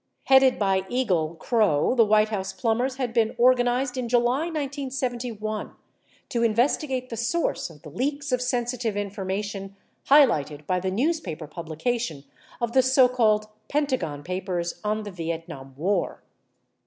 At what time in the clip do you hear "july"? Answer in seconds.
4.09-4.45